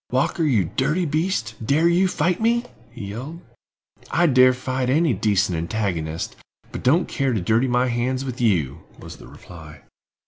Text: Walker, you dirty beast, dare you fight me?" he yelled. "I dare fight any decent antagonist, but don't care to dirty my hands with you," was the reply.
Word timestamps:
Walker, 0.11 0.43
you 0.43 0.63
dirty 0.65 1.05
beast, 1.05 1.53
dare 1.63 1.87
you 1.87 2.07
fight 2.07 2.41
me?" 2.41 2.65
he 2.89 3.09
yelled. 3.09 3.39
"I 4.09 4.25
dare 4.25 4.51
fight 4.51 4.89
any 4.89 5.13
decent 5.13 5.55
antagonist, 5.55 6.35
but 6.71 6.81
don't 6.81 7.07
care 7.07 7.33
to 7.33 7.39
dirty 7.39 7.67
my 7.67 7.85
hands 7.85 8.25
with 8.25 8.41
you," 8.41 8.79
was 8.99 9.17
the 9.17 9.27
reply. 9.27 9.81